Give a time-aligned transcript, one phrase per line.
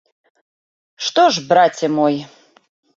[1.09, 2.15] Што ж, браце мой?